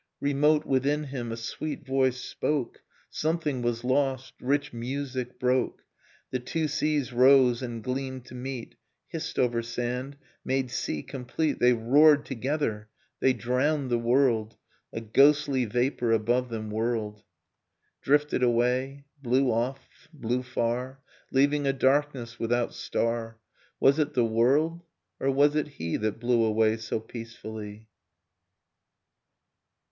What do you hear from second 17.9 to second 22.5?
Drifted away, blew off, blew far. Leaving a darkness